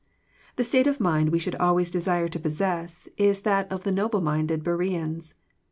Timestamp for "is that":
3.17-3.71